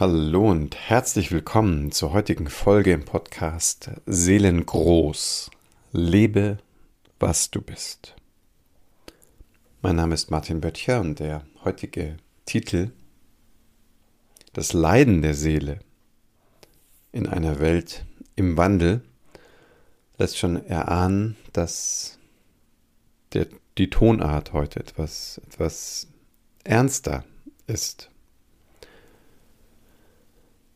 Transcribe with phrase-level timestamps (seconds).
[0.00, 5.50] Hallo und herzlich willkommen zur heutigen Folge im Podcast Seelengroß.
[5.90, 6.58] Lebe,
[7.18, 8.14] was du bist.
[9.82, 12.16] Mein Name ist Martin Böttcher und der heutige
[12.46, 12.92] Titel
[14.52, 15.80] Das Leiden der Seele
[17.10, 18.04] in einer Welt
[18.36, 19.02] im Wandel
[20.16, 22.20] lässt schon erahnen, dass
[23.32, 26.06] der, die Tonart heute etwas, etwas
[26.62, 27.24] ernster
[27.66, 28.12] ist.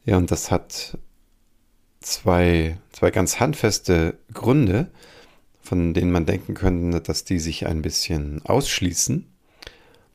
[0.05, 0.99] Ja, und das hat
[2.01, 4.91] zwei, zwei ganz handfeste Gründe,
[5.61, 9.27] von denen man denken könnte, dass die sich ein bisschen ausschließen.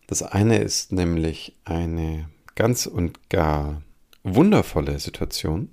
[0.08, 3.82] Das eine ist nämlich eine ganz und gar
[4.24, 5.70] wundervolle Situation,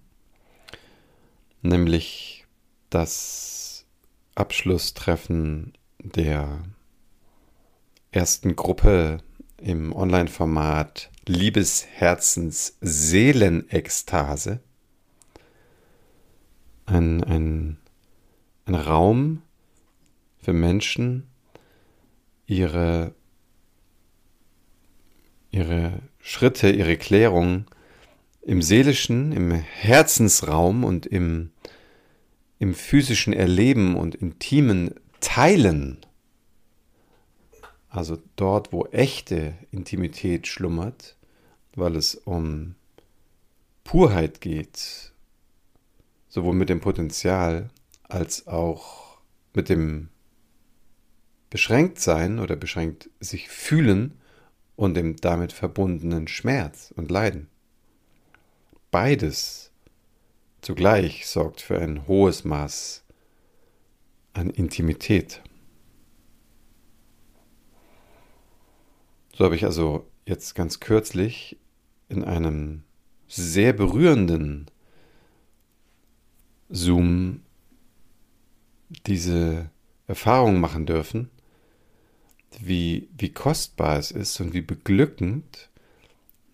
[1.63, 2.47] nämlich
[2.91, 3.85] das
[4.37, 6.63] Abschlusstreffen der
[8.13, 9.19] ersten Gruppe
[9.57, 14.61] im Online-Format Liebesherzens Seelenekstase.
[16.87, 17.79] Ein, ein,
[18.67, 19.43] ein Raum
[20.43, 21.27] für Menschen,
[22.47, 23.15] ihre,
[25.51, 27.67] ihre Schritte, ihre Klärung
[28.43, 31.51] im seelischen, im Herzensraum und im,
[32.59, 36.05] im physischen Erleben und intimen Teilen
[37.95, 41.17] also dort, wo echte Intimität schlummert,
[41.77, 42.75] weil es um
[43.85, 45.13] Purheit geht,
[46.29, 47.71] sowohl mit dem Potenzial
[48.03, 49.19] als auch
[49.53, 50.09] mit dem
[51.51, 54.19] Beschränktsein oder beschränkt sich fühlen
[54.75, 57.49] und dem damit verbundenen Schmerz und Leiden.
[58.91, 59.71] Beides
[60.63, 63.05] zugleich sorgt für ein hohes Maß
[64.33, 65.43] an Intimität.
[69.37, 71.59] So habe ich also jetzt ganz kürzlich
[72.09, 72.85] in einem
[73.27, 74.71] sehr berührenden
[76.69, 77.43] Zoom
[79.07, 79.71] diese
[80.07, 81.31] Erfahrung machen dürfen,
[82.61, 85.69] wie, wie kostbar es ist und wie beglückend,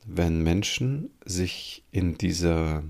[0.07, 2.83] wenn Menschen sich in dieser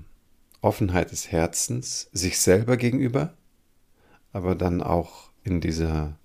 [0.61, 3.33] Offenheit des Herzens sich selber gegenüber,
[4.31, 6.17] aber dann auch in dieser,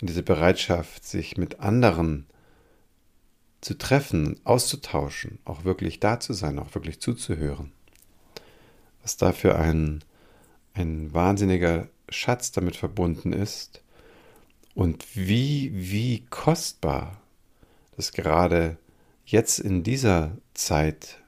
[0.00, 2.26] in dieser Bereitschaft, sich mit anderen
[3.64, 7.72] zu treffen, auszutauschen, auch wirklich da zu sein, auch wirklich zuzuhören.
[9.00, 10.04] Was dafür ein,
[10.74, 13.82] ein wahnsinniger Schatz damit verbunden ist
[14.74, 17.22] und wie, wie kostbar
[17.96, 18.76] das gerade
[19.24, 21.22] jetzt in dieser Zeit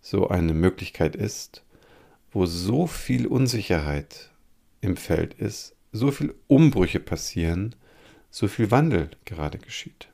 [0.00, 1.62] so eine Möglichkeit ist,
[2.30, 4.30] wo so viel Unsicherheit
[4.80, 7.74] im Feld ist, so viel Umbrüche passieren,
[8.30, 10.08] so viel Wandel gerade geschieht.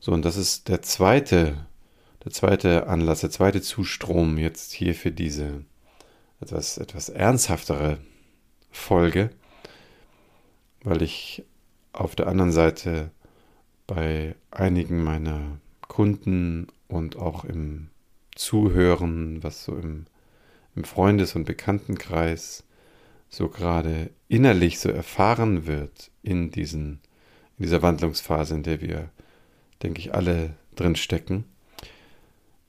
[0.00, 1.66] So, und das ist der zweite,
[2.24, 5.64] der zweite Anlass, der zweite Zustrom jetzt hier für diese
[6.40, 7.98] etwas, etwas ernsthaftere
[8.70, 9.30] Folge,
[10.82, 11.44] weil ich
[11.92, 13.10] auf der anderen Seite
[13.86, 15.58] bei einigen meiner
[15.88, 17.90] Kunden und auch im
[18.36, 20.06] Zuhören, was so im,
[20.76, 22.62] im Freundes- und Bekanntenkreis
[23.28, 27.00] so gerade innerlich so erfahren wird in, diesen,
[27.58, 29.10] in dieser Wandlungsphase, in der wir
[29.82, 31.44] denke ich, alle drin stecken,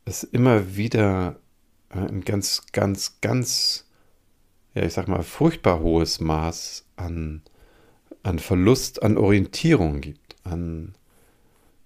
[0.05, 1.39] es immer wieder
[1.89, 3.85] ein ganz, ganz, ganz,
[4.73, 7.41] ja, ich sag mal, furchtbar hohes Maß an,
[8.23, 10.95] an Verlust an Orientierung gibt, an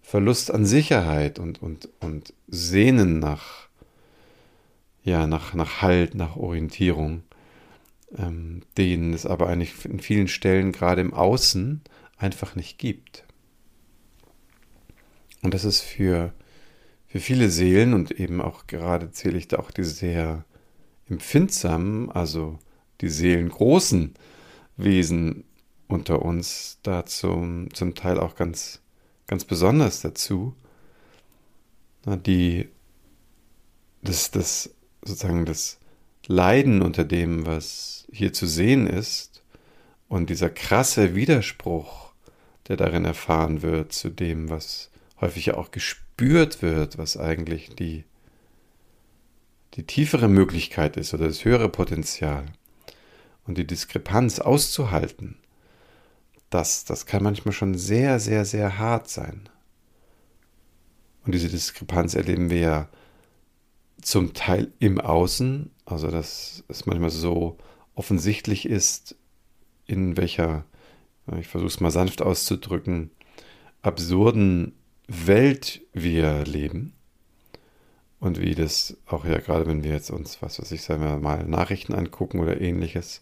[0.01, 3.67] Verlust an Sicherheit und, und, und Sehnen nach,
[5.03, 7.23] ja, nach, nach Halt, nach Orientierung,
[8.17, 11.81] ähm, denen es aber eigentlich in vielen Stellen gerade im Außen
[12.17, 13.23] einfach nicht gibt.
[15.43, 16.33] Und das ist für,
[17.05, 20.45] für viele Seelen und eben auch gerade zähle ich da auch die sehr
[21.09, 22.57] empfindsamen, also
[23.01, 24.15] die seelengroßen
[24.77, 25.43] Wesen
[25.87, 28.81] unter uns da zum, zum Teil auch ganz,
[29.27, 30.55] ganz besonders dazu,
[32.05, 32.69] die
[34.01, 34.73] das, das
[35.03, 35.77] sozusagen das
[36.25, 39.43] Leiden unter dem, was hier zu sehen ist
[40.07, 42.13] und dieser krasse Widerspruch,
[42.69, 44.89] der darin erfahren wird zu dem, was
[45.21, 48.05] häufig ja auch gespürt wird, was eigentlich die,
[49.75, 52.45] die tiefere Möglichkeit ist oder das höhere Potenzial
[53.45, 55.37] und die Diskrepanz auszuhalten,
[56.49, 59.49] das, das kann manchmal schon sehr, sehr, sehr hart sein.
[61.25, 62.89] Und diese Diskrepanz erleben wir ja
[64.01, 67.57] zum Teil im Außen, also dass es manchmal so
[67.95, 69.15] offensichtlich ist,
[69.85, 70.65] in welcher,
[71.39, 73.11] ich versuche es mal sanft auszudrücken,
[73.81, 74.73] absurden
[75.07, 76.93] Welt wir leben.
[78.19, 81.17] Und wie das auch ja gerade, wenn wir jetzt uns, was weiß ich, sagen wir
[81.17, 83.21] mal, Nachrichten angucken oder ähnliches,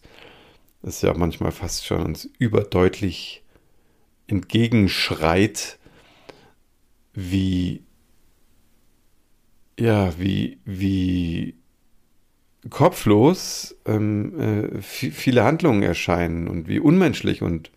[0.82, 3.42] ist ja manchmal fast schon uns überdeutlich
[4.26, 5.78] entgegenschreit,
[7.14, 7.82] wie
[9.78, 11.56] ja, wie, wie
[12.70, 17.72] kopflos ähm, äh, viele Handlungen erscheinen und wie unmenschlich und,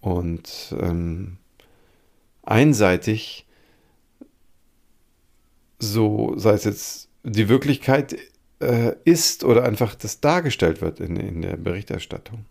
[0.00, 1.36] und ähm,
[2.48, 3.46] einseitig
[5.78, 8.16] so, sei es jetzt die Wirklichkeit
[8.60, 12.46] äh, ist oder einfach das dargestellt wird in, in der Berichterstattung.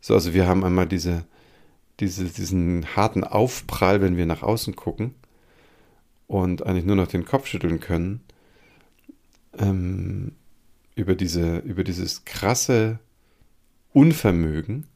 [0.00, 1.24] So, also wir haben einmal diese,
[2.00, 5.14] diese, diesen harten Aufprall, wenn wir nach außen gucken
[6.26, 8.20] und eigentlich nur noch den Kopf schütteln können
[9.58, 10.32] ähm,
[10.94, 12.98] über, diese, über dieses krasse
[13.92, 14.86] Unvermögen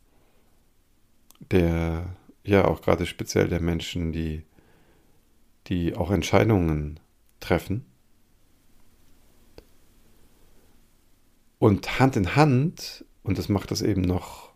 [1.51, 2.07] der,
[2.49, 4.45] ja auch gerade speziell der Menschen, die,
[5.67, 7.01] die auch Entscheidungen
[7.41, 7.85] treffen.
[11.59, 14.53] Und Hand in Hand, und das macht das eben noch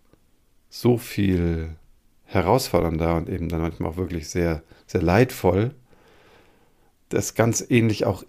[0.68, 1.76] so viel
[2.24, 5.74] herausfordernder und eben dann manchmal auch wirklich sehr, sehr leidvoll,
[7.08, 8.24] das ganz ähnlich auch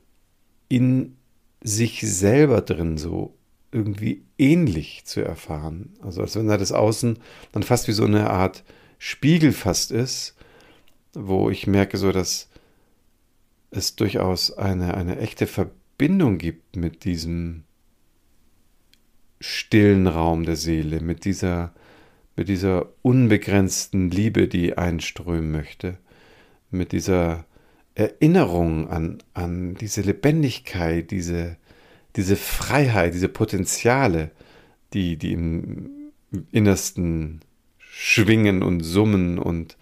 [0.67, 1.15] in
[1.61, 3.37] sich selber drin so
[3.71, 5.93] irgendwie ähnlich zu erfahren.
[6.01, 7.17] Also als wenn da das Außen
[7.51, 8.63] dann fast wie so eine Art
[9.05, 10.33] Spiegel fast ist,
[11.13, 12.47] wo ich merke so, dass
[13.69, 17.65] es durchaus eine, eine echte Verbindung gibt mit diesem
[19.41, 21.73] stillen Raum der Seele, mit dieser,
[22.37, 25.97] mit dieser unbegrenzten Liebe, die einströmen möchte,
[26.71, 27.43] mit dieser
[27.95, 31.57] Erinnerung an, an diese Lebendigkeit, diese,
[32.15, 34.31] diese Freiheit, diese Potenziale,
[34.93, 35.89] die, die im
[36.53, 37.41] Innersten
[37.95, 39.77] schwingen und summen und,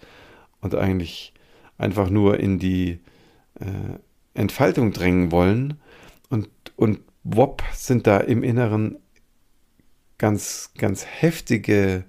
[0.60, 1.32] und eigentlich
[1.78, 3.00] einfach nur in die
[3.60, 3.98] äh,
[4.34, 5.80] Entfaltung drängen wollen.
[6.28, 8.98] Und, und wop sind da im Inneren
[10.18, 12.04] ganz, ganz heftige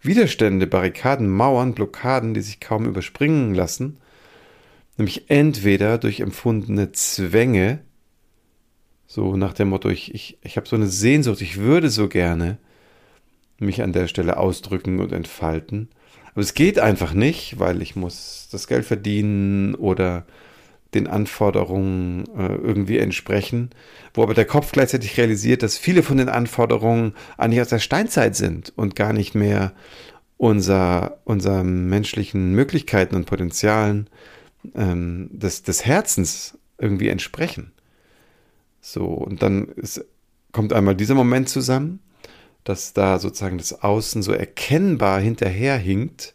[0.00, 3.98] Widerstände, Barrikaden, Mauern, Blockaden, die sich kaum überspringen lassen
[4.98, 7.78] Nämlich entweder durch empfundene Zwänge,
[9.06, 12.58] so nach dem Motto, ich, ich, ich habe so eine Sehnsucht, ich würde so gerne
[13.58, 15.88] mich an der Stelle ausdrücken und entfalten.
[16.32, 20.24] Aber es geht einfach nicht, weil ich muss das Geld verdienen oder
[20.94, 23.70] den Anforderungen äh, irgendwie entsprechen,
[24.14, 28.36] wo aber der Kopf gleichzeitig realisiert, dass viele von den Anforderungen eigentlich aus der Steinzeit
[28.36, 29.72] sind und gar nicht mehr
[30.38, 34.08] unser, unser menschlichen Möglichkeiten und Potenzialen
[34.74, 37.72] ähm, des, des Herzens irgendwie entsprechen.
[38.80, 40.04] So, und dann ist,
[40.52, 42.00] kommt einmal dieser Moment zusammen,
[42.68, 46.34] dass da sozusagen das Außen so erkennbar hinterherhinkt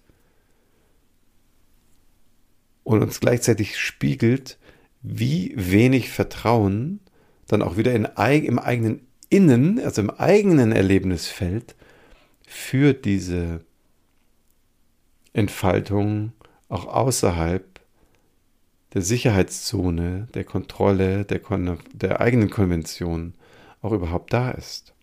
[2.84, 4.58] und uns gleichzeitig spiegelt,
[5.04, 7.02] wie wenig Vertrauen
[7.48, 11.76] dann auch wieder in, im eigenen Innen, also im eigenen Erlebnisfeld,
[12.48, 13.62] für diese
[15.34, 16.34] Entfaltung
[16.68, 17.80] auch außerhalb
[18.96, 23.36] der Sicherheitszone, der Kontrolle, der, Kon der eigenen Konvention
[23.84, 24.94] auch überhaupt da ist.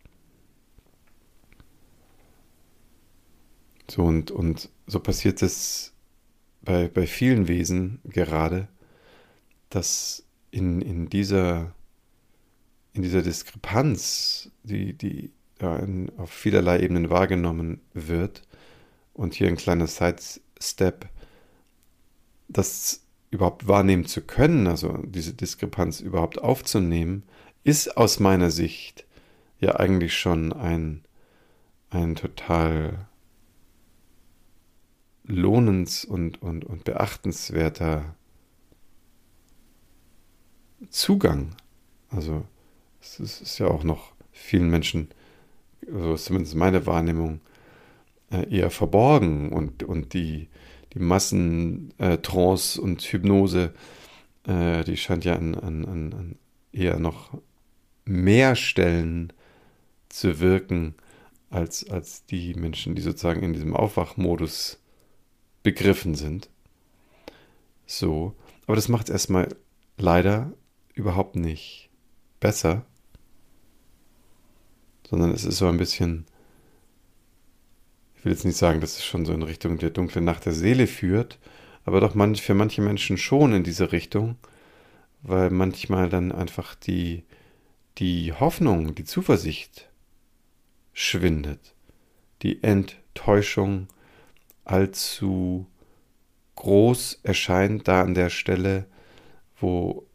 [3.91, 5.93] So und, und so passiert es
[6.63, 8.69] bei, bei vielen Wesen gerade,
[9.69, 11.75] dass in, in, dieser,
[12.93, 18.43] in dieser Diskrepanz, die, die ja, in, auf vielerlei Ebenen wahrgenommen wird,
[19.13, 21.09] und hier ein kleiner Sidestep,
[22.49, 27.25] dass überhaupt wahrnehmen zu können, also diese Diskrepanz überhaupt aufzunehmen,
[27.65, 29.05] ist aus meiner Sicht
[29.59, 31.03] ja eigentlich schon ein,
[31.91, 33.10] ein total
[35.27, 38.15] lohnens- und, und, und beachtenswerter
[40.89, 41.55] Zugang.
[42.09, 42.45] Also
[43.01, 45.09] es ist, ist ja auch noch vielen Menschen,
[45.87, 47.41] so ist zumindest meine Wahrnehmung,
[48.31, 50.49] äh, eher verborgen und, und die,
[50.95, 53.73] die Massentrance äh, und Hypnose,
[54.47, 56.37] äh, die scheint ja an, an, an
[56.73, 57.31] eher noch
[58.05, 59.33] mehr Stellen
[60.09, 60.95] zu wirken
[61.51, 64.80] als, als die Menschen, die sozusagen in diesem Aufwachmodus
[65.63, 66.49] begriffen sind.
[67.87, 68.35] So,
[68.67, 69.49] aber das macht es erstmal
[69.97, 70.53] leider
[70.95, 71.91] überhaupt nicht
[72.39, 72.85] besser,
[75.09, 76.27] sondern es ist so ein bisschen
[78.21, 80.53] ich will jetzt nicht sagen, dass es schon so in Richtung der dunklen Nacht der
[80.53, 81.39] Seele führt,
[81.87, 84.37] aber doch manch, für manche Menschen schon in diese Richtung,
[85.23, 87.25] weil manchmal dann einfach die,
[87.97, 89.89] die Hoffnung, die Zuversicht
[90.93, 91.75] schwindet,
[92.43, 93.89] die Enttäuschung
[94.71, 95.67] allzu
[96.57, 98.87] groß erscheint, da an der Stelle,
[99.59, 100.07] wo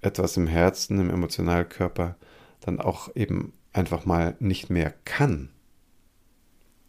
[0.00, 2.16] etwas im Herzen, im Emotionalkörper
[2.60, 5.50] dann auch eben einfach mal nicht mehr kann.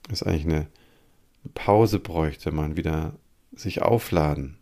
[0.03, 0.68] Das ist eigentlich eine
[1.53, 3.13] Pause bräuchte, man wieder
[3.53, 4.58] sich aufladen.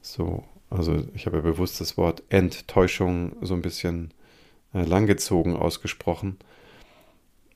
[0.00, 4.14] So, also ich habe ja bewusst das Wort Enttäuschung so ein bisschen
[4.72, 6.38] äh, langgezogen ausgesprochen,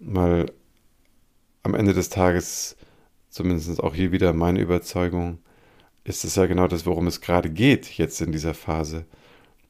[0.01, 0.53] weil
[1.63, 2.77] am Ende des Tages,
[3.35, 5.39] zumindest auch hier wieder meine Überzeugung,
[6.05, 9.07] ist es ja genau das, worum es gerade geht jetzt in dieser Phase,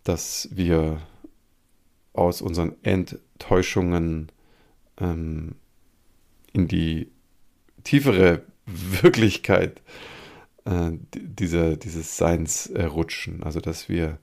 [0.02, 1.00] dass wir
[2.12, 4.30] aus unseren Enttäuschungen
[5.00, 5.54] ähm,
[6.52, 7.10] in die
[7.84, 9.80] tiefere Wirklichkeit
[10.66, 13.42] äh, dieser, dieses Seins äh, rutschen.
[13.42, 14.18] Also dass wir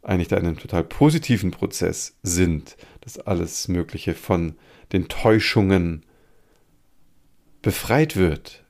[0.00, 4.54] eigentlich da in einem total positiven Prozess sind, dass alles Mögliche von
[4.92, 6.06] den Täuschungen
[7.60, 8.65] befreit wird.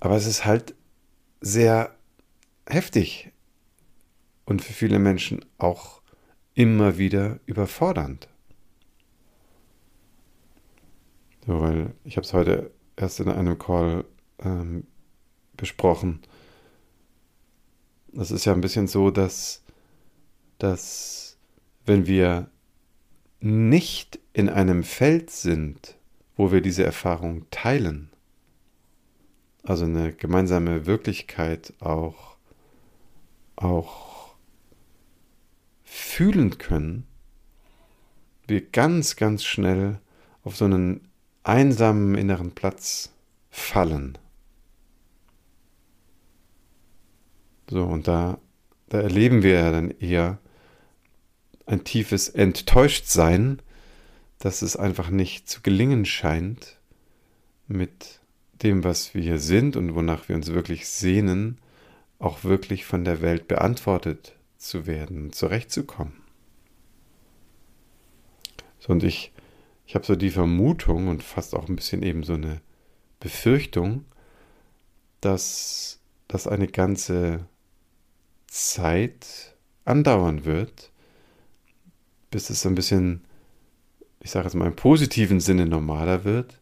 [0.00, 0.74] Aber es ist halt
[1.40, 1.94] sehr
[2.66, 3.32] heftig
[4.46, 6.00] und für viele Menschen auch
[6.54, 8.28] immer wieder überfordernd.
[11.46, 14.04] So, weil ich habe es heute erst in einem Call
[14.40, 14.86] ähm,
[15.56, 16.20] besprochen.
[18.16, 19.62] Es ist ja ein bisschen so, dass,
[20.58, 21.38] dass
[21.86, 22.50] wenn wir
[23.40, 25.96] nicht in einem Feld sind,
[26.36, 28.09] wo wir diese Erfahrung teilen,
[29.62, 32.36] also eine gemeinsame Wirklichkeit auch,
[33.56, 34.34] auch
[35.84, 37.06] fühlen können,
[38.46, 40.00] wir ganz, ganz schnell
[40.42, 41.08] auf so einen
[41.42, 43.12] einsamen inneren Platz
[43.50, 44.18] fallen.
[47.68, 48.38] So, und da,
[48.88, 50.38] da erleben wir ja dann eher
[51.66, 53.62] ein tiefes Enttäuschtsein,
[54.38, 56.78] dass es einfach nicht zu gelingen scheint,
[57.68, 58.19] mit
[58.62, 61.58] dem, was wir sind und wonach wir uns wirklich sehnen,
[62.18, 66.12] auch wirklich von der Welt beantwortet zu werden, zurechtzukommen.
[68.78, 69.32] So, und ich
[69.90, 72.60] ich habe so die Vermutung und fast auch ein bisschen eben so eine
[73.18, 74.04] Befürchtung,
[75.20, 75.98] dass
[76.28, 77.44] das eine ganze
[78.46, 80.92] Zeit andauern wird,
[82.30, 83.24] bis es so ein bisschen,
[84.20, 86.59] ich sage jetzt mal im positiven Sinne normaler wird,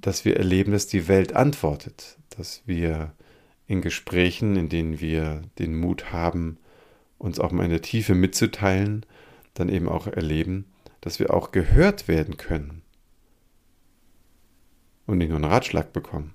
[0.00, 3.12] dass wir erleben, dass die Welt antwortet, dass wir
[3.66, 6.58] in Gesprächen, in denen wir den Mut haben,
[7.18, 9.04] uns auch mal in der Tiefe mitzuteilen,
[9.54, 10.66] dann eben auch erleben,
[11.00, 12.82] dass wir auch gehört werden können
[15.06, 16.34] und nicht nur einen Ratschlag bekommen.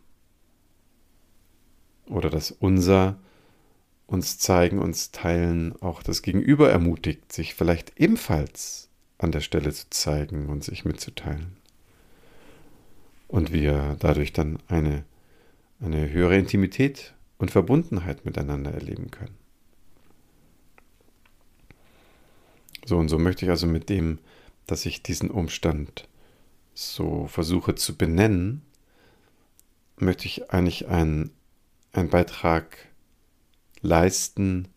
[2.07, 3.17] Oder dass unser
[4.05, 9.89] uns zeigen, uns teilen, auch das Gegenüber ermutigt, sich vielleicht ebenfalls an der Stelle zu
[9.89, 11.57] zeigen und sich mitzuteilen.
[13.33, 15.05] Und wir dadurch dann eine,
[15.79, 19.35] eine höhere Intimität und Verbundenheit miteinander erleben können.
[22.85, 24.19] So und so möchte ich also mit dem
[24.67, 26.07] dass ich diesen Umstand
[26.73, 28.61] so versuche zu benennen,
[29.97, 31.31] möchte ich eigentlich einen,
[31.91, 32.77] einen Beitrag
[33.81, 34.69] leisten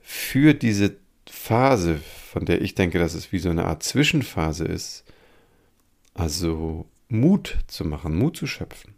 [0.00, 0.96] für diese
[1.28, 5.04] Phase, von der ich denke, dass es wie so eine Art Zwischenphase ist,
[6.14, 8.94] also Mut zu machen, Mut zu schöpfen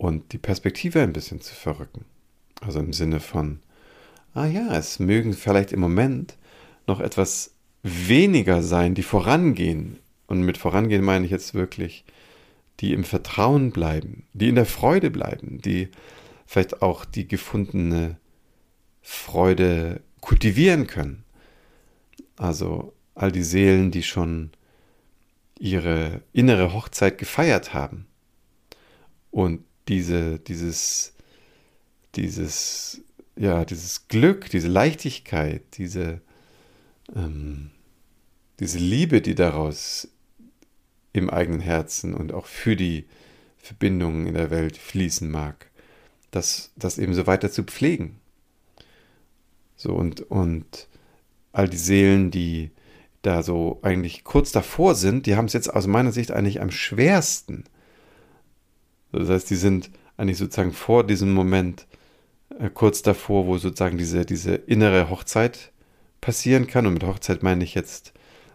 [0.00, 2.06] und die Perspektive ein bisschen zu verrücken.
[2.60, 3.60] Also im Sinne von,
[4.34, 6.36] ah ja, es mögen vielleicht im Moment
[6.86, 9.98] noch etwas weniger sein, die vorangehen.
[10.26, 12.04] Und mit vorangehen meine ich jetzt wirklich,
[12.80, 15.88] die im Vertrauen bleiben, die in der Freude bleiben, die
[16.46, 18.16] vielleicht auch die gefundene
[19.02, 21.24] Freude kultivieren können.
[22.36, 24.50] Also all die Seelen, die schon
[25.60, 28.06] ihre innere Hochzeit gefeiert haben.
[29.30, 31.12] Und diese, dieses,
[32.16, 33.02] dieses,
[33.36, 36.22] ja, dieses Glück, diese Leichtigkeit, diese,
[37.14, 37.70] ähm,
[38.58, 40.08] diese Liebe, die daraus
[41.12, 43.06] im eigenen Herzen und auch für die
[43.58, 45.70] Verbindungen in der Welt fließen mag,
[46.30, 48.18] das, das eben so weiter zu pflegen.
[49.76, 50.88] So und, und
[51.52, 52.70] all die Seelen, die
[53.22, 56.70] da so eigentlich kurz davor sind, die haben es jetzt aus meiner Sicht eigentlich am
[56.70, 57.64] schwersten.
[59.12, 61.86] Das heißt, die sind eigentlich sozusagen vor diesem Moment
[62.58, 65.72] äh, kurz davor, wo sozusagen diese, diese innere Hochzeit
[66.20, 66.86] passieren kann.
[66.86, 68.12] Und mit Hochzeit meine ich jetzt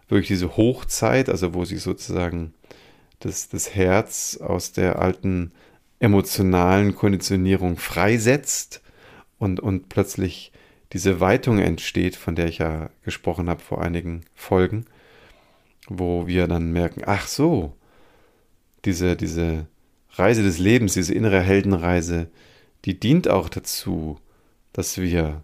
[0.08, 2.54] wirklich diese Hochzeit, also wo sich sozusagen
[3.20, 5.52] das, das Herz aus der alten
[5.98, 8.82] emotionalen Konditionierung freisetzt
[9.38, 10.52] und, und plötzlich
[10.92, 14.86] diese Weitung entsteht, von der ich ja gesprochen habe vor einigen Folgen,
[15.88, 17.74] wo wir dann merken, ach so,
[18.84, 19.66] diese, diese
[20.12, 22.28] Reise des Lebens, diese innere Heldenreise,
[22.84, 24.18] die dient auch dazu,
[24.72, 25.42] dass wir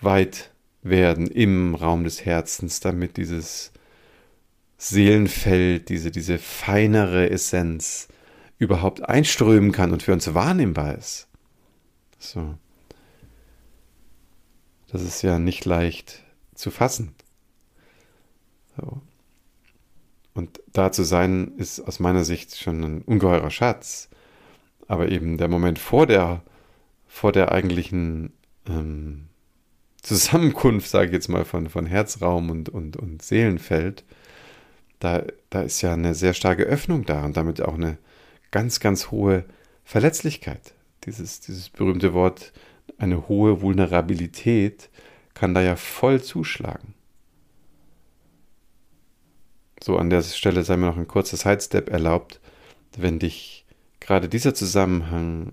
[0.00, 3.72] weit werden im Raum des Herzens, damit dieses
[4.76, 8.08] Seelenfeld, diese, diese feinere Essenz
[8.58, 11.28] überhaupt einströmen kann und für uns wahrnehmbar ist.
[12.18, 12.54] So.
[14.90, 16.22] Das ist ja nicht leicht
[16.54, 17.14] zu fassen.
[18.76, 19.00] So.
[20.34, 24.08] Und da zu sein, ist aus meiner Sicht schon ein ungeheurer Schatz.
[24.86, 26.42] Aber eben der Moment vor der,
[27.06, 28.32] vor der eigentlichen
[28.66, 29.28] ähm,
[30.02, 34.04] Zusammenkunft, sage ich jetzt mal, von, von Herzraum und, und, und Seelenfeld,
[35.00, 37.98] da, da ist ja eine sehr starke Öffnung da und damit auch eine
[38.50, 39.44] ganz, ganz hohe
[39.84, 40.74] Verletzlichkeit.
[41.04, 42.52] Dieses, dieses berühmte Wort,
[42.98, 44.90] eine hohe Vulnerabilität,
[45.34, 46.94] kann da ja voll zuschlagen.
[49.82, 52.40] So, an der Stelle sei mir noch ein kurzer Sidestep erlaubt,
[52.96, 53.64] wenn dich
[54.00, 55.52] gerade dieser Zusammenhang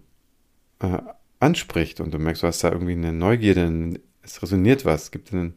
[0.80, 0.98] äh,
[1.40, 5.56] anspricht und du merkst, du hast da irgendwie eine Neugierde, es resoniert was, gibt ein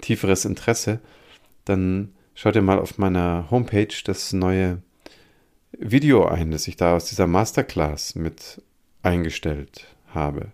[0.00, 1.00] tieferes Interesse,
[1.64, 4.82] dann schau dir mal auf meiner Homepage das neue
[5.72, 8.62] Video ein, das ich da aus dieser Masterclass mit
[9.02, 10.52] eingestellt habe.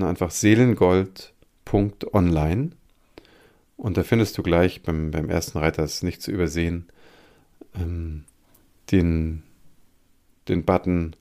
[0.00, 2.70] Und einfach seelengold.online
[3.80, 6.86] und da findest du gleich beim, beim ersten Reiter, ist nicht zu übersehen,
[7.74, 8.24] ähm,
[8.92, 9.42] den,
[10.48, 11.16] den Button,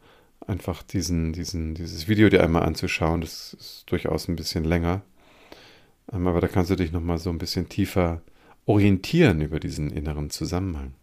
[0.45, 3.21] einfach diesen, diesen, dieses Video dir einmal anzuschauen.
[3.21, 5.03] Das ist durchaus ein bisschen länger.
[6.11, 8.21] Ähm, aber da kannst du dich nochmal so ein bisschen tiefer
[8.65, 10.95] orientieren über diesen inneren Zusammenhang.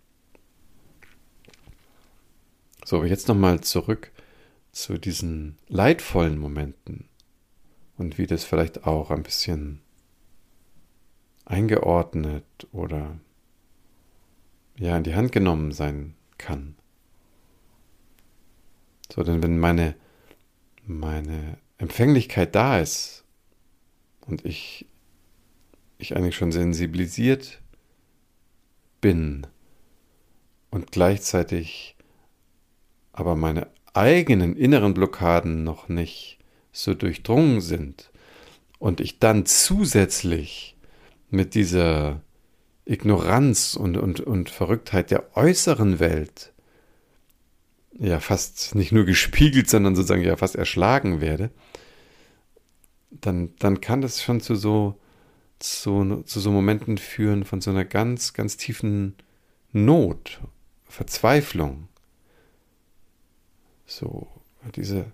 [2.85, 4.12] So, aber jetzt nochmal zurück
[4.73, 7.09] zu diesen leidvollen Momenten
[7.98, 9.80] und wie das vielleicht auch ein bisschen
[11.44, 13.18] eingeordnet oder
[14.78, 16.76] ja in die Hand genommen sein kann.
[19.12, 19.94] So, denn wenn meine,
[20.84, 23.24] meine Empfänglichkeit da ist
[24.26, 24.87] und ich,
[25.98, 27.62] ich eigentlich schon sensibilisiert
[29.00, 29.46] bin
[30.70, 31.96] und gleichzeitig
[33.12, 36.36] aber meine eigenen inneren Blockaden noch nicht
[36.76, 38.10] so durchdrungen sind
[38.78, 40.76] und ich dann zusätzlich
[41.30, 42.20] mit dieser
[42.84, 46.52] Ignoranz und, und, und Verrücktheit der äußeren Welt
[47.98, 51.50] ja fast nicht nur gespiegelt, sondern sozusagen ja fast erschlagen werde,
[53.10, 55.00] dann, dann kann das schon zu so,
[55.58, 59.16] zu, zu so Momenten führen von so einer ganz, ganz tiefen
[59.72, 60.42] Not,
[60.84, 61.88] Verzweiflung.
[63.86, 64.28] So,
[64.74, 65.06] diese,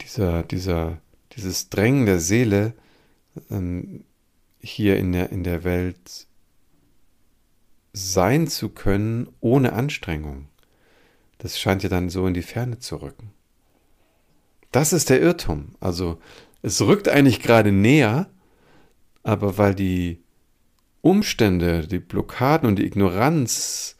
[0.00, 0.98] dieser, dieser,
[1.36, 2.74] dieses Drängen der Seele,
[3.50, 4.04] ähm,
[4.60, 6.26] hier in der, in der Welt
[7.92, 10.48] sein zu können ohne Anstrengung.
[11.38, 13.32] Das scheint ja dann so in die Ferne zu rücken.
[14.72, 15.74] Das ist der Irrtum.
[15.80, 16.18] Also
[16.62, 18.28] es rückt eigentlich gerade näher,
[19.22, 20.22] aber weil die
[21.00, 23.96] Umstände, die Blockaden und die Ignoranz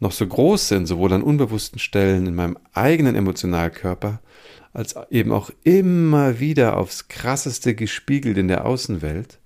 [0.00, 4.20] noch so groß sind, sowohl an unbewussten Stellen in meinem eigenen Emotionalkörper,
[4.72, 9.38] als eben auch immer wieder aufs krasseste gespiegelt in der Außenwelt,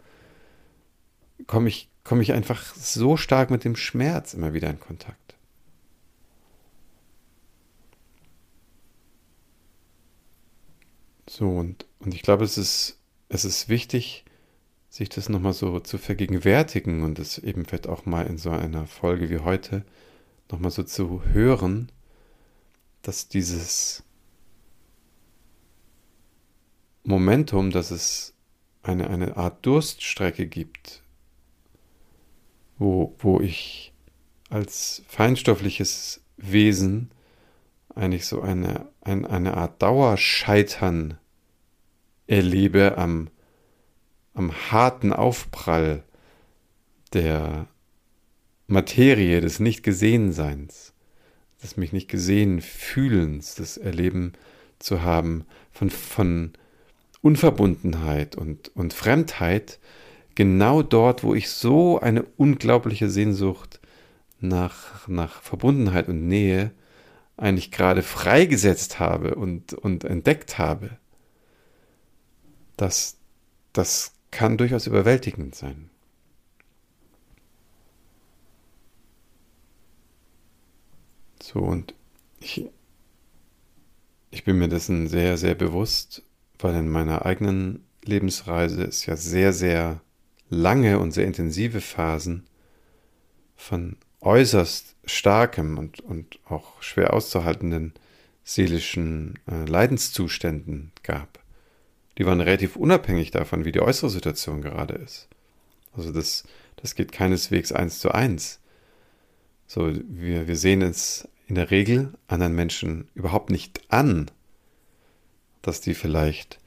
[1.46, 5.37] komme ich, komme ich einfach so stark mit dem Schmerz immer wieder in Kontakt.
[11.28, 14.24] So, und, und ich glaube, es ist, es ist wichtig,
[14.90, 18.87] sich das nochmal so zu vergegenwärtigen und es eben vielleicht auch mal in so einer
[18.87, 19.87] Folge wie heute
[20.50, 21.90] nochmal so zu hören,
[23.00, 24.04] dass dieses
[27.04, 28.34] Momentum, dass es
[28.82, 31.02] eine, eine Art Durststrecke gibt,
[32.78, 33.92] wo, wo ich
[34.50, 37.10] als feinstoffliches Wesen
[37.94, 41.18] eigentlich so eine, ein, eine Art Dauerscheitern
[42.26, 43.28] erlebe am,
[44.34, 46.04] am harten Aufprall
[47.12, 47.68] der
[48.66, 50.94] Materie, des Nicht-Gesehenseins,
[51.62, 54.32] des mich nicht gesehen fühlens, das Erleben
[54.78, 56.52] zu haben von, von
[57.22, 59.78] Unverbundenheit und, und Fremdheit,
[60.35, 63.80] genau dort, wo ich so eine unglaubliche Sehnsucht
[64.40, 66.72] nach, nach Verbundenheit und Nähe
[67.37, 70.98] eigentlich gerade freigesetzt habe und, und entdeckt habe,
[72.76, 73.16] das,
[73.72, 75.90] das kann durchaus überwältigend sein.
[81.40, 81.94] So, und
[82.40, 82.68] ich,
[84.30, 86.22] ich bin mir dessen sehr, sehr bewusst,
[86.62, 90.01] weil in meiner eigenen Lebensreise ist ja sehr, sehr
[90.48, 92.46] lange und sehr intensive Phasen
[93.57, 97.92] von äußerst starkem und, und auch schwer auszuhaltenden
[98.44, 101.38] seelischen äh, Leidenszuständen gab.
[102.18, 105.29] Die waren relativ unabhängig davon, wie die äußere Situation gerade ist.
[105.96, 106.44] Also das,
[106.77, 108.61] das geht keineswegs eins zu eins.
[109.66, 114.31] So, wir, wir sehen es in der Regel anderen Menschen überhaupt nicht an,
[115.62, 116.59] dass die vielleicht,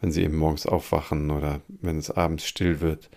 [0.00, 3.10] wenn sie eben morgens aufwachen oder wenn es abends still wird,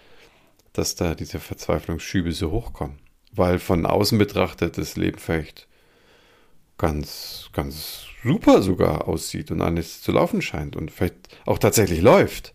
[0.74, 3.00] dass da diese Verzweiflungsschübe so hochkommen.
[3.32, 5.68] Weil von außen betrachtet das Leben vielleicht
[6.78, 12.54] ganz, ganz super sogar aussieht und alles zu laufen scheint und vielleicht auch tatsächlich läuft.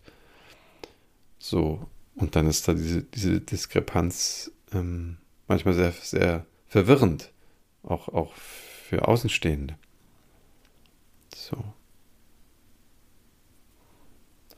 [1.39, 7.31] So, und dann ist da diese, diese Diskrepanz ähm, manchmal sehr, sehr verwirrend,
[7.83, 9.75] auch, auch für Außenstehende.
[11.33, 11.57] So.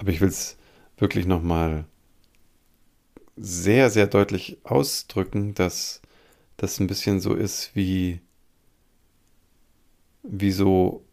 [0.03, 0.57] Aber ich will es
[0.97, 1.85] wirklich nochmal
[3.37, 6.01] sehr, sehr deutlich ausdrücken, dass
[6.57, 8.19] das ein bisschen so ist wie,
[10.23, 11.05] wie so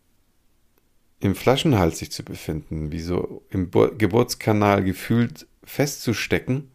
[1.20, 6.72] im Flaschenhals sich zu befinden, wie so im Geburtskanal gefühlt festzustecken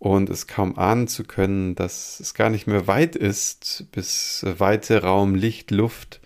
[0.00, 5.02] und es kaum ahnen zu können, dass es gar nicht mehr weit ist, bis weite
[5.02, 6.20] Raum, Licht, Luft,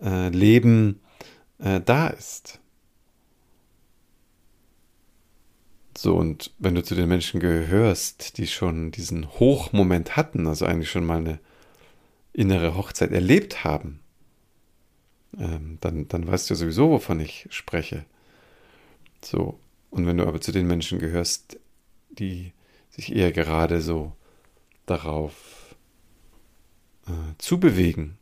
[0.00, 1.00] äh, Leben
[1.58, 2.59] äh, da ist.
[6.02, 10.90] So, und wenn du zu den Menschen gehörst, die schon diesen Hochmoment hatten, also eigentlich
[10.90, 11.38] schon mal eine
[12.32, 14.00] innere Hochzeit erlebt haben,
[15.36, 18.06] ähm, dann, dann weißt du sowieso, wovon ich spreche.
[19.22, 19.60] So,
[19.90, 21.60] und wenn du aber zu den Menschen gehörst,
[22.08, 22.54] die
[22.88, 24.16] sich eher gerade so
[24.86, 25.76] darauf
[27.08, 28.16] äh, zubewegen,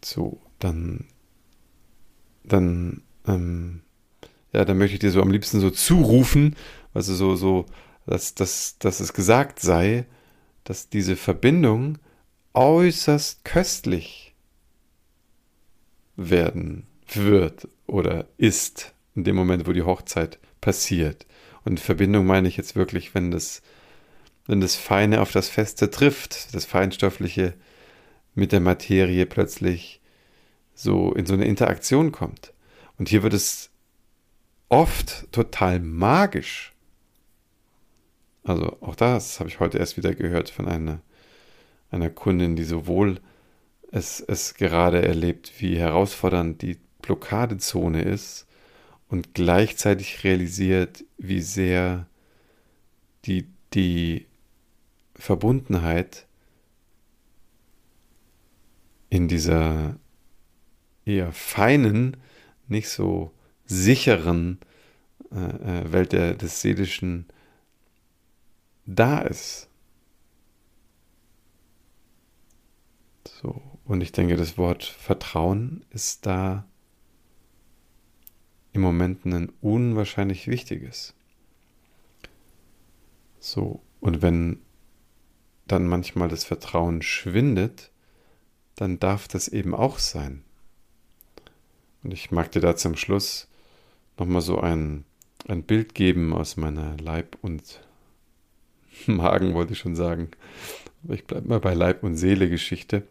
[0.00, 1.08] so, dann,
[2.44, 3.82] dann, ähm,
[4.52, 6.56] ja, dann möchte ich dir so am liebsten so zurufen,
[6.94, 7.66] also so, so,
[8.06, 10.06] dass, dass, dass es gesagt sei,
[10.64, 11.98] dass diese Verbindung
[12.54, 14.34] äußerst köstlich
[16.16, 21.26] werden wird oder ist in dem Moment, wo die Hochzeit passiert.
[21.64, 23.62] Und Verbindung meine ich jetzt wirklich, wenn das,
[24.46, 27.54] wenn das Feine auf das Feste trifft, das Feinstoffliche
[28.34, 30.00] mit der Materie plötzlich
[30.74, 32.52] so in so eine Interaktion kommt.
[32.98, 33.71] Und hier wird es
[34.72, 36.72] oft total magisch.
[38.42, 41.02] Also auch das habe ich heute erst wieder gehört von einer,
[41.90, 43.20] einer Kundin, die sowohl
[43.90, 48.46] es, es gerade erlebt, wie herausfordernd die Blockadezone ist
[49.08, 52.06] und gleichzeitig realisiert, wie sehr
[53.26, 54.26] die, die
[55.14, 56.26] Verbundenheit
[59.10, 59.96] in dieser
[61.04, 62.16] eher feinen,
[62.68, 63.32] nicht so
[63.72, 64.58] sicheren
[65.32, 67.26] äh, äh, Welt der, des Seelischen
[68.86, 69.68] da ist.
[73.24, 76.66] So, und ich denke, das Wort Vertrauen ist da
[78.72, 81.14] im Moment ein unwahrscheinlich wichtiges.
[83.38, 84.60] So, und wenn
[85.66, 87.90] dann manchmal das Vertrauen schwindet,
[88.74, 90.44] dann darf das eben auch sein.
[92.02, 93.48] Und ich mag dir da zum Schluss
[94.18, 95.04] nochmal so ein,
[95.48, 97.80] ein Bild geben aus meiner Leib- und
[99.06, 100.30] Magen, wollte ich schon sagen.
[101.04, 103.02] Aber ich bleibe mal bei Leib- und Seele-Geschichte.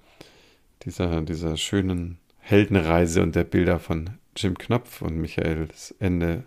[0.83, 6.43] Dieser, dieser schönen Heldenreise und der Bilder von Jim Knopf und Michaels Ende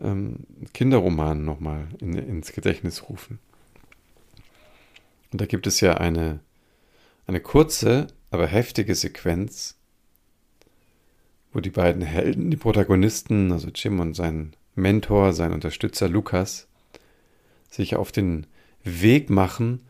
[0.00, 3.38] ähm, Kinderroman nochmal in, ins Gedächtnis rufen.
[5.32, 6.40] Und da gibt es ja eine,
[7.26, 9.76] eine kurze, aber heftige Sequenz,
[11.54, 16.66] wo die beiden Helden, die Protagonisten, also Jim und sein Mentor, sein Unterstützer Lukas,
[17.70, 18.46] sich auf den
[18.82, 19.80] Weg machen,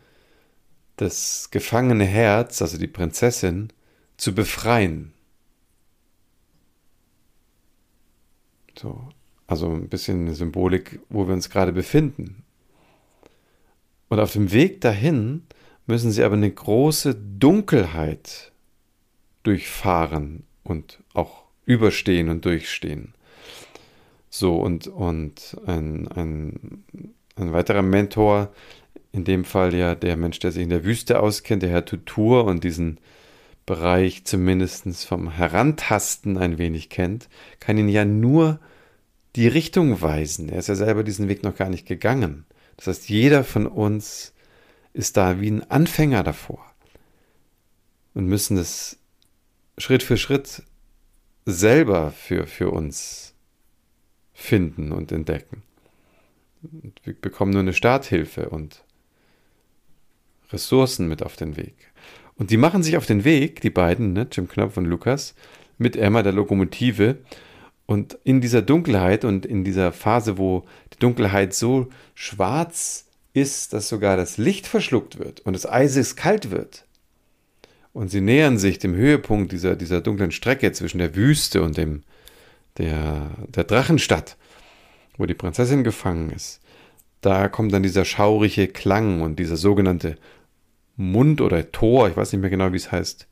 [0.96, 3.72] das gefangene Herz, also die Prinzessin,
[4.18, 5.14] zu befreien.
[8.78, 9.08] So,
[9.46, 12.44] also ein bisschen eine Symbolik, wo wir uns gerade befinden.
[14.08, 15.44] Und auf dem Weg dahin
[15.86, 18.52] müssen sie aber eine große Dunkelheit
[19.44, 23.14] durchfahren und auch überstehen und durchstehen.
[24.30, 26.84] So, und, und ein, ein,
[27.36, 28.52] ein weiterer Mentor,
[29.12, 32.44] in dem Fall ja der Mensch, der sich in der Wüste auskennt, der Herr Tutur
[32.44, 32.98] und diesen
[33.64, 37.28] Bereich zumindest vom Herantasten ein wenig kennt,
[37.60, 38.58] kann ihn ja nur
[39.36, 40.48] die Richtung weisen.
[40.48, 42.44] Er ist ja selber diesen Weg noch gar nicht gegangen.
[42.76, 44.34] Das heißt, jeder von uns
[44.92, 46.64] ist da wie ein Anfänger davor
[48.14, 48.98] und müssen es
[49.78, 50.62] Schritt für Schritt
[51.46, 53.34] selber für, für uns
[54.32, 55.62] finden und entdecken.
[56.62, 58.84] Und wir bekommen nur eine Starthilfe und
[60.50, 61.92] Ressourcen mit auf den Weg.
[62.36, 65.34] Und die machen sich auf den Weg, die beiden, ne, Jim Knopf und Lukas,
[65.78, 67.18] mit Emma der Lokomotive.
[67.86, 73.88] Und in dieser Dunkelheit und in dieser Phase, wo die Dunkelheit so schwarz ist, dass
[73.88, 76.86] sogar das Licht verschluckt wird und das Eis kalt wird.
[77.94, 82.02] Und sie nähern sich dem Höhepunkt dieser, dieser dunklen Strecke zwischen der Wüste und dem,
[82.76, 84.36] der, der Drachenstadt,
[85.16, 86.60] wo die Prinzessin gefangen ist.
[87.20, 90.16] Da kommt dann dieser schaurige Klang und dieser sogenannte
[90.96, 93.28] Mund oder Tor, ich weiß nicht mehr genau, wie es heißt.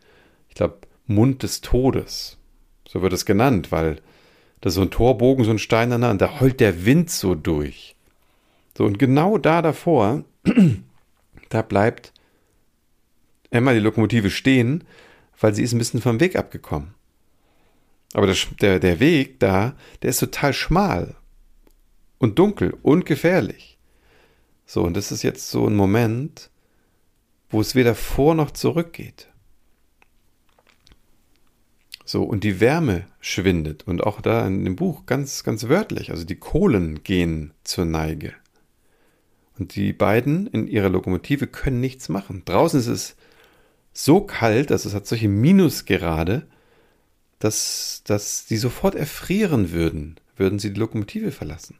[0.48, 2.38] Ich glaube, Mund des Todes.
[2.86, 3.96] So wird es genannt, weil
[4.60, 7.96] das ist so ein Torbogen, so ein steinerner, und da heult der Wind so durch.
[8.78, 10.24] So, und genau da davor,
[11.48, 12.11] da bleibt
[13.52, 14.84] Emma die Lokomotive stehen,
[15.40, 16.94] weil sie ist ein bisschen vom Weg abgekommen.
[18.14, 21.14] Aber der, der, der Weg da, der ist total schmal
[22.18, 23.78] und dunkel und gefährlich.
[24.66, 26.50] So, und das ist jetzt so ein Moment,
[27.50, 29.28] wo es weder vor noch zurück geht.
[32.04, 33.86] So, und die Wärme schwindet.
[33.86, 36.10] Und auch da in dem Buch ganz, ganz wörtlich.
[36.10, 38.34] Also die Kohlen gehen zur Neige.
[39.58, 42.42] Und die beiden in ihrer Lokomotive können nichts machen.
[42.44, 43.16] Draußen ist es
[43.92, 46.46] so kalt, also es hat solche Minusgrade,
[47.38, 51.78] dass, dass die sofort erfrieren würden, würden sie die Lokomotive verlassen.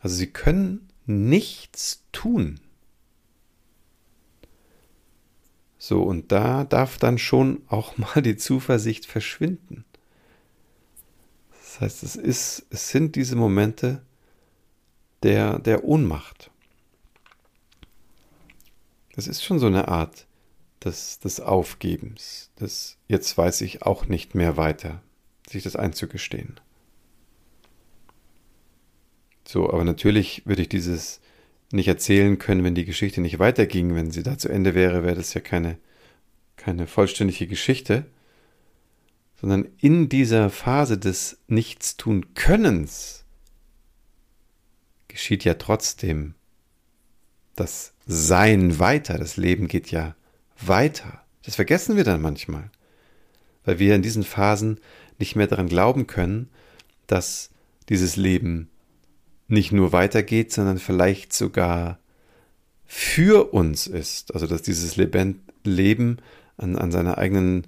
[0.00, 2.60] Also sie können nichts tun.
[5.78, 9.84] So, und da darf dann schon auch mal die Zuversicht verschwinden.
[11.50, 14.02] Das heißt, es, ist, es sind diese Momente
[15.22, 16.50] der, der Ohnmacht.
[19.16, 20.27] Es ist schon so eine Art
[20.84, 25.02] des, des Aufgebens, des jetzt weiß ich auch nicht mehr weiter,
[25.48, 26.60] sich das einzugestehen.
[29.46, 31.20] So, aber natürlich würde ich dieses
[31.72, 33.94] nicht erzählen können, wenn die Geschichte nicht weiterging.
[33.94, 35.78] Wenn sie da zu Ende wäre, wäre das ja keine,
[36.56, 38.06] keine vollständige Geschichte,
[39.40, 43.24] sondern in dieser Phase des Nichtstun-Könnens
[45.08, 46.34] geschieht ja trotzdem
[47.56, 49.18] das Sein weiter.
[49.18, 50.14] Das Leben geht ja
[50.60, 51.22] weiter.
[51.44, 52.70] Das vergessen wir dann manchmal,
[53.64, 54.80] weil wir in diesen Phasen
[55.18, 56.48] nicht mehr daran glauben können,
[57.06, 57.50] dass
[57.88, 58.68] dieses Leben
[59.46, 61.98] nicht nur weitergeht, sondern vielleicht sogar
[62.84, 64.34] für uns ist.
[64.34, 66.18] Also dass dieses Leben
[66.58, 67.64] an, an seiner eigenen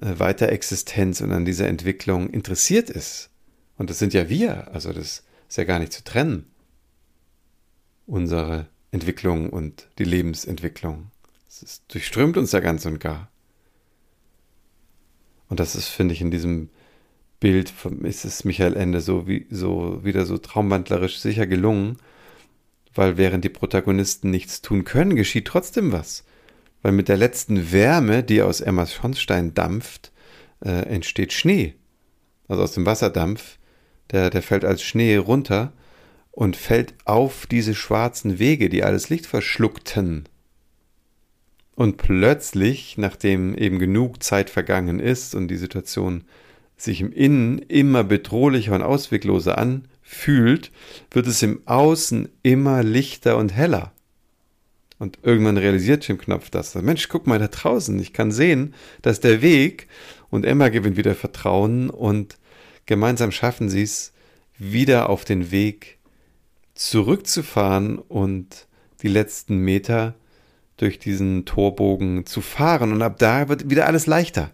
[0.00, 3.30] äh, Weiterexistenz und an dieser Entwicklung interessiert ist.
[3.78, 4.74] Und das sind ja wir.
[4.74, 6.46] Also das ist ja gar nicht zu trennen.
[8.06, 11.11] Unsere Entwicklung und die Lebensentwicklung.
[11.60, 13.30] Es durchströmt uns ja ganz und gar.
[15.48, 16.70] Und das ist, finde ich, in diesem
[17.38, 21.98] Bild ist es Michael Ende so, wie, so wieder so traumwandlerisch sicher gelungen,
[22.94, 26.24] weil während die Protagonisten nichts tun können, geschieht trotzdem was.
[26.80, 30.10] Weil mit der letzten Wärme, die aus Emma Schornstein dampft,
[30.64, 31.74] äh, entsteht Schnee.
[32.48, 33.58] Also aus dem Wasserdampf,
[34.10, 35.72] der, der fällt als Schnee runter
[36.30, 40.28] und fällt auf diese schwarzen Wege, die alles Licht verschluckten.
[41.74, 46.24] Und plötzlich, nachdem eben genug Zeit vergangen ist und die Situation
[46.76, 50.70] sich im Innen immer bedrohlicher und auswegloser anfühlt,
[51.10, 53.92] wird es im Außen immer lichter und heller.
[54.98, 56.74] Und irgendwann realisiert Jim Knopf das.
[56.74, 59.88] Mensch, guck mal da draußen, ich kann sehen, dass der Weg
[60.30, 62.38] und Emma gewinnt wieder Vertrauen und
[62.86, 64.12] gemeinsam schaffen sie es,
[64.58, 65.98] wieder auf den Weg
[66.74, 68.68] zurückzufahren und
[69.02, 70.14] die letzten Meter
[70.82, 72.92] durch diesen Torbogen zu fahren.
[72.92, 74.50] Und ab da wird wieder alles leichter.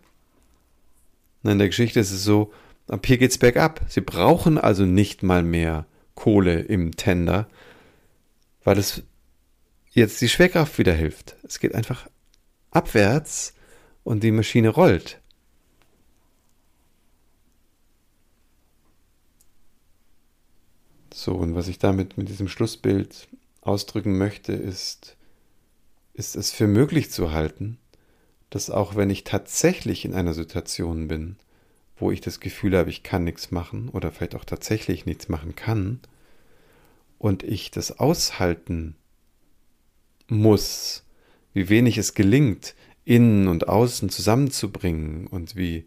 [1.43, 2.53] In der Geschichte ist es so,
[2.87, 3.81] ab hier geht's bergab.
[3.89, 7.49] Sie brauchen also nicht mal mehr Kohle im Tender,
[8.63, 9.03] weil es
[9.91, 11.37] jetzt die Schwerkraft wieder hilft.
[11.45, 12.09] Es geht einfach
[12.71, 13.55] abwärts
[14.05, 15.21] und die Maschine rollt.
[21.15, 23.29] So, und was ich damit mit diesem Schlussbild
[23.63, 25.18] ausdrücken möchte, ist,
[26.19, 27.79] ist es für möglich zu halten,
[28.51, 31.37] dass auch wenn ich tatsächlich in einer Situation bin,
[31.97, 35.55] wo ich das Gefühl habe, ich kann nichts machen oder vielleicht auch tatsächlich nichts machen
[35.55, 36.01] kann
[37.19, 38.97] und ich das aushalten
[40.27, 41.05] muss,
[41.55, 45.87] wie wenig es gelingt, innen und außen zusammenzubringen und wie,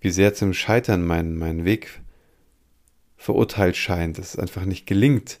[0.00, 2.00] wie sehr zum Scheitern mein, mein Weg
[3.16, 5.40] verurteilt scheint, dass es einfach nicht gelingt,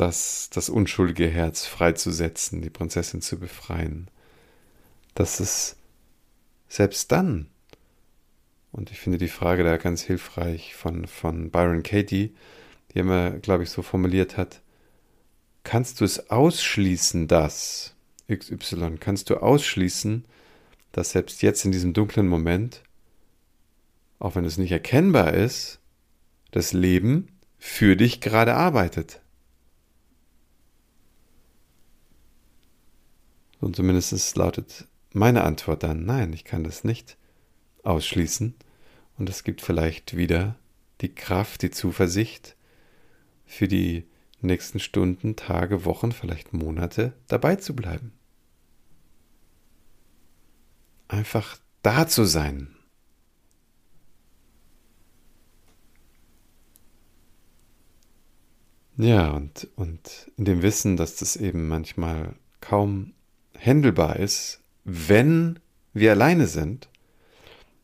[0.00, 4.10] das, das unschuldige Herz freizusetzen, die Prinzessin zu befreien
[5.14, 5.76] dass es
[6.68, 7.48] selbst dann,
[8.72, 12.34] und ich finde die Frage da ganz hilfreich von, von Byron Katie,
[12.92, 14.62] die immer, glaube ich, so formuliert hat,
[15.64, 17.94] kannst du es ausschließen, dass
[18.32, 20.24] XY kannst du ausschließen,
[20.92, 22.82] dass selbst jetzt in diesem dunklen Moment,
[24.20, 25.80] auch wenn es nicht erkennbar ist,
[26.52, 29.20] das Leben für dich gerade arbeitet.
[33.60, 37.16] Und zumindest lautet meine Antwort dann, nein, ich kann das nicht
[37.82, 38.54] ausschließen.
[39.18, 40.56] Und es gibt vielleicht wieder
[41.00, 42.56] die Kraft, die Zuversicht
[43.44, 44.06] für die
[44.40, 48.12] nächsten Stunden, Tage, Wochen, vielleicht Monate dabei zu bleiben.
[51.08, 52.74] Einfach da zu sein.
[58.96, 63.14] Ja, und, und in dem Wissen, dass das eben manchmal kaum
[63.60, 65.58] händelbar ist, wenn
[65.92, 66.88] wir alleine sind,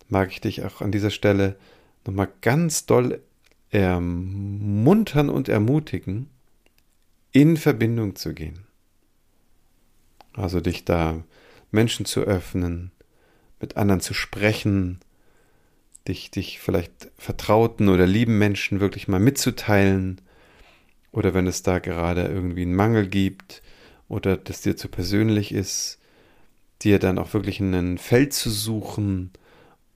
[0.08, 1.56] mag ich dich auch an dieser Stelle
[2.06, 3.20] nochmal ganz doll
[3.70, 6.30] ermuntern und ermutigen,
[7.32, 8.60] in Verbindung zu gehen.
[10.32, 11.22] Also dich da
[11.70, 12.90] Menschen zu öffnen,
[13.60, 15.00] mit anderen zu sprechen,
[16.08, 20.20] dich, dich vielleicht vertrauten oder lieben Menschen wirklich mal mitzuteilen,
[21.12, 23.62] oder wenn es da gerade irgendwie einen Mangel gibt
[24.08, 25.98] oder das dir zu persönlich ist,
[26.82, 29.30] dir dann auch wirklich ein Feld zu suchen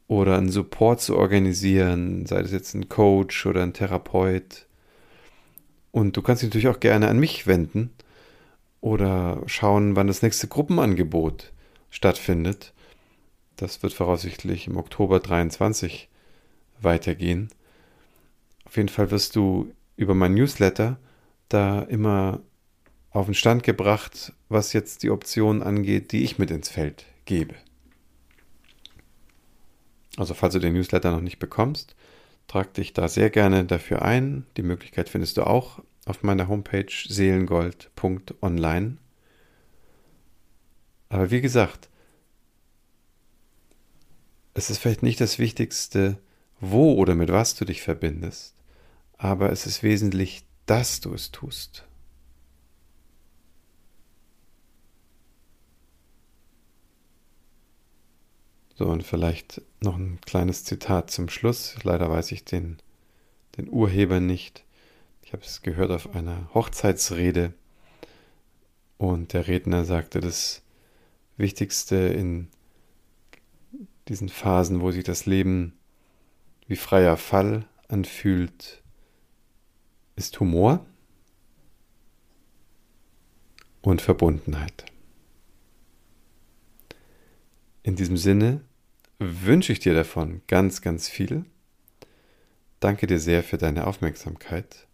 [0.09, 4.67] oder einen Support zu organisieren, sei das jetzt ein Coach oder ein Therapeut.
[5.93, 7.91] Und du kannst dich natürlich auch gerne an mich wenden
[8.81, 11.53] oder schauen, wann das nächste Gruppenangebot
[11.91, 12.73] stattfindet.
[13.57, 16.09] Das wird voraussichtlich im Oktober 23
[16.81, 17.51] weitergehen.
[18.65, 20.99] Auf jeden Fall wirst du über mein Newsletter
[21.49, 22.41] da immer
[23.11, 27.55] auf den Stand gebracht, was jetzt die Optionen angeht, die ich mit ins Feld gebe.
[30.17, 31.97] Also falls du den Newsletter noch nicht bekommst,
[32.47, 34.47] trag dich da sehr gerne dafür ein.
[34.57, 38.99] Die Möglichkeit findest du auch auf meiner Homepage seelengold.online.
[41.09, 41.89] Aber wie gesagt,
[44.55, 46.19] es ist vielleicht nicht das Wichtigste,
[46.61, 48.55] wo oder mit was du dich verbindest,
[49.17, 51.85] aber es ist wesentlich, dass du es tust.
[58.81, 61.77] So, und vielleicht noch ein kleines Zitat zum Schluss.
[61.83, 62.79] Leider weiß ich den,
[63.59, 64.65] den Urheber nicht.
[65.23, 67.53] Ich habe es gehört auf einer Hochzeitsrede.
[68.97, 70.63] Und der Redner sagte, das
[71.37, 72.49] Wichtigste in
[74.09, 75.75] diesen Phasen, wo sich das Leben
[76.67, 78.83] wie freier Fall anfühlt,
[80.17, 80.87] ist Humor
[83.83, 84.87] und Verbundenheit.
[87.83, 88.63] In diesem Sinne
[89.21, 91.45] wünsche ich dir davon ganz, ganz viel.
[92.81, 94.87] Danke dir sehr für deine Aufmerksamkeit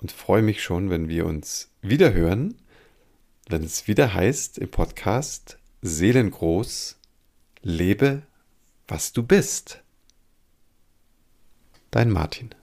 [0.00, 2.54] und freue mich schon, wenn wir uns wieder hören,
[3.48, 6.98] wenn es wieder heißt im Podcast Seelengroß,
[7.62, 8.22] lebe,
[8.86, 9.82] was du bist.
[11.90, 12.54] Dein Martin.